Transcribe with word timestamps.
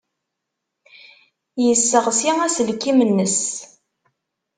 Yesseɣsi 1.65 2.31
aselkim-nnes. 2.45 3.41